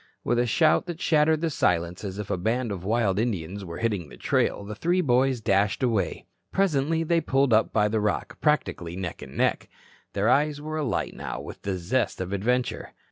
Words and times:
With 0.23 0.39
a 0.39 0.47
shout 0.47 0.87
that 0.87 0.99
shattered 0.99 1.41
the 1.41 1.51
silence 1.51 2.03
as 2.03 2.17
if 2.17 2.31
a 2.31 2.35
band 2.39 2.71
of 2.71 2.83
wild 2.83 3.19
Indians 3.19 3.63
were 3.63 3.77
hitting 3.77 4.09
the 4.09 4.17
trail, 4.17 4.63
the 4.65 4.73
three 4.73 4.99
boys 4.99 5.41
dashed 5.41 5.83
away. 5.83 6.25
Presently 6.51 7.03
they 7.03 7.21
pulled 7.21 7.53
up 7.53 7.71
by 7.71 7.87
the 7.87 7.99
rock, 8.01 8.41
practically 8.41 8.95
neck 8.95 9.21
and 9.21 9.37
neck. 9.37 9.69
Their 10.13 10.27
eyes 10.27 10.59
were 10.59 10.77
alight 10.77 11.13
now 11.13 11.39
with 11.39 11.61
the 11.61 11.77
zest 11.77 12.19
of 12.19 12.33
adventure. 12.33 12.93